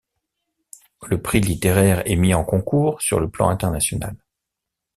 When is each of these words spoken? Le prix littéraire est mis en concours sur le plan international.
Le 1.05 1.21
prix 1.21 1.41
littéraire 1.41 2.01
est 2.09 2.15
mis 2.15 2.33
en 2.33 2.43
concours 2.43 2.99
sur 3.03 3.19
le 3.19 3.29
plan 3.29 3.49
international. 3.49 4.15